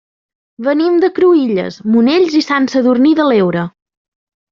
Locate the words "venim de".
0.67-1.09